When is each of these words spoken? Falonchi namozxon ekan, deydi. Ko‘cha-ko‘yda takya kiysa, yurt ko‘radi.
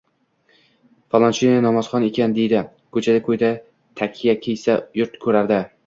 Falonchi 1.15 1.51
namozxon 1.67 2.07
ekan, 2.09 2.35
deydi. 2.39 2.65
Ko‘cha-ko‘yda 2.97 3.55
takya 4.03 4.41
kiysa, 4.45 4.85
yurt 5.03 5.21
ko‘radi. 5.29 5.67